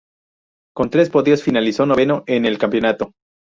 Con 0.75 0.89
tres 0.89 1.11
podios, 1.11 1.43
finalizó 1.43 1.85
noveno 1.85 2.23
en 2.25 2.45
el 2.47 2.57
campeonato. 2.57 3.11